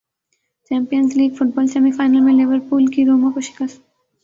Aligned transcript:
champions 0.71 1.15
League 1.17 1.35
football 1.35 1.67
semi 1.67 1.91
final 1.91 2.19
میں 2.19 2.33
Liverpool 2.33 2.85
کی 2.87 3.05
روما 3.05 3.31
کو 3.31 3.41
شکست 3.41 3.81